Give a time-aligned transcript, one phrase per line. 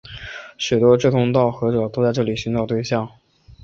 [0.57, 3.07] 许多志同道合者都在这里寻找对象。